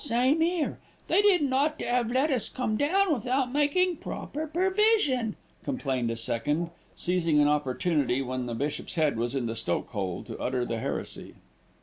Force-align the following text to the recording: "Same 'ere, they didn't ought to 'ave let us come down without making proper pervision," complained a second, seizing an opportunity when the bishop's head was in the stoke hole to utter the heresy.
"Same 0.03 0.41
'ere, 0.41 0.79
they 1.07 1.21
didn't 1.21 1.53
ought 1.53 1.77
to 1.77 1.85
'ave 1.87 2.11
let 2.11 2.31
us 2.31 2.49
come 2.49 2.75
down 2.75 3.13
without 3.13 3.51
making 3.51 3.97
proper 3.97 4.47
pervision," 4.47 5.35
complained 5.63 6.09
a 6.09 6.15
second, 6.15 6.71
seizing 6.95 7.39
an 7.39 7.47
opportunity 7.47 8.19
when 8.19 8.47
the 8.47 8.55
bishop's 8.55 8.95
head 8.95 9.15
was 9.15 9.35
in 9.35 9.45
the 9.45 9.53
stoke 9.53 9.89
hole 9.91 10.23
to 10.23 10.39
utter 10.39 10.65
the 10.65 10.79
heresy. 10.79 11.35